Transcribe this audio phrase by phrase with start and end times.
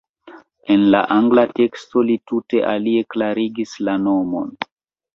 [0.75, 4.55] En la angla teksto li tute alie klarigis la nomon.